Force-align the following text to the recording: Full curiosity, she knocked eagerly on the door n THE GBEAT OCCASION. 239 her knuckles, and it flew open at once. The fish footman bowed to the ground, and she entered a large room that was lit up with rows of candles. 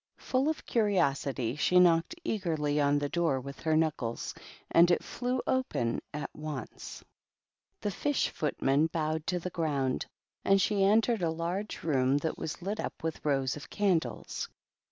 Full 0.17 0.51
curiosity, 0.65 1.55
she 1.55 1.79
knocked 1.79 2.15
eagerly 2.23 2.81
on 2.81 2.97
the 2.97 3.07
door 3.07 3.35
n 3.37 3.43
THE 3.43 3.51
GBEAT 3.51 3.51
OCCASION. 3.53 3.61
239 3.61 3.71
her 3.71 3.79
knuckles, 3.79 4.33
and 4.71 4.89
it 4.89 5.03
flew 5.03 5.41
open 5.45 6.01
at 6.11 6.31
once. 6.33 7.03
The 7.81 7.91
fish 7.91 8.29
footman 8.29 8.87
bowed 8.87 9.27
to 9.27 9.37
the 9.37 9.51
ground, 9.51 10.07
and 10.43 10.59
she 10.59 10.83
entered 10.83 11.21
a 11.21 11.29
large 11.29 11.83
room 11.83 12.17
that 12.17 12.35
was 12.39 12.63
lit 12.63 12.79
up 12.79 13.03
with 13.03 13.23
rows 13.23 13.55
of 13.55 13.69
candles. 13.69 14.49